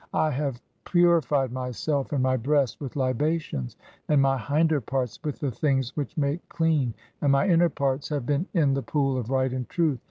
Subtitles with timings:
[0.15, 3.77] I have pu "rified myself and my breast (18) with libations,
[4.09, 8.25] and my hinder "parts with the things which make clean, and my inner parts "have
[8.25, 9.99] been in the Pool of right and truth.